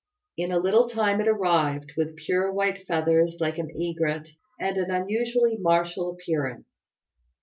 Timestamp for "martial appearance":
5.59-6.89